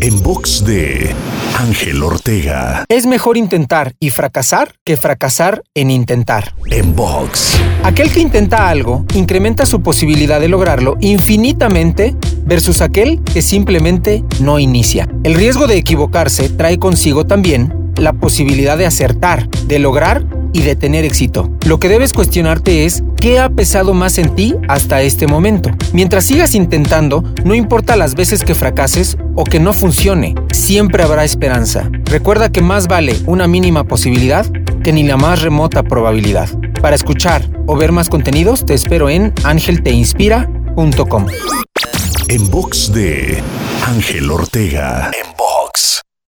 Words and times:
En 0.00 0.22
box 0.22 0.64
de 0.64 1.14
Ángel 1.58 2.02
Ortega. 2.02 2.84
Es 2.88 3.06
mejor 3.06 3.36
intentar 3.36 3.94
y 4.00 4.10
fracasar 4.10 4.74
que 4.84 4.96
fracasar 4.96 5.62
en 5.74 5.90
intentar. 5.90 6.54
En 6.70 6.96
box. 6.96 7.60
Aquel 7.82 8.10
que 8.10 8.20
intenta 8.20 8.68
algo 8.68 9.04
incrementa 9.14 9.66
su 9.66 9.82
posibilidad 9.82 10.40
de 10.40 10.48
lograrlo 10.48 10.96
infinitamente 11.00 12.16
versus 12.44 12.80
aquel 12.80 13.22
que 13.24 13.42
simplemente 13.42 14.24
no 14.40 14.58
inicia. 14.58 15.08
El 15.22 15.34
riesgo 15.34 15.66
de 15.66 15.76
equivocarse 15.76 16.48
trae 16.48 16.78
consigo 16.78 17.26
también 17.26 17.92
la 17.96 18.14
posibilidad 18.14 18.78
de 18.78 18.86
acertar, 18.86 19.48
de 19.66 19.78
lograr 19.78 20.24
y 20.52 20.62
de 20.62 20.76
tener 20.76 21.04
éxito. 21.04 21.50
Lo 21.66 21.78
que 21.78 21.88
debes 21.88 22.12
cuestionarte 22.12 22.84
es 22.84 23.02
qué 23.16 23.38
ha 23.38 23.48
pesado 23.48 23.94
más 23.94 24.18
en 24.18 24.34
ti 24.34 24.54
hasta 24.68 25.02
este 25.02 25.26
momento. 25.26 25.70
Mientras 25.92 26.24
sigas 26.24 26.54
intentando, 26.54 27.22
no 27.44 27.54
importa 27.54 27.96
las 27.96 28.14
veces 28.14 28.44
que 28.44 28.54
fracases 28.54 29.16
o 29.34 29.44
que 29.44 29.60
no 29.60 29.72
funcione, 29.72 30.34
siempre 30.52 31.02
habrá 31.02 31.24
esperanza. 31.24 31.90
Recuerda 32.04 32.50
que 32.50 32.62
más 32.62 32.88
vale 32.88 33.16
una 33.26 33.46
mínima 33.46 33.84
posibilidad 33.84 34.46
que 34.82 34.92
ni 34.92 35.02
la 35.04 35.16
más 35.16 35.42
remota 35.42 35.82
probabilidad. 35.82 36.48
Para 36.80 36.96
escuchar 36.96 37.42
o 37.66 37.76
ver 37.76 37.92
más 37.92 38.08
contenidos, 38.08 38.64
te 38.64 38.74
espero 38.74 39.10
en 39.10 39.32
angelteinspira.com. 39.44 41.26
En 42.28 42.50
box 42.50 42.92
de 42.92 43.42
Ángel 43.86 44.30
Ortega. 44.30 45.10
En 45.12 45.36
box. 45.36 46.00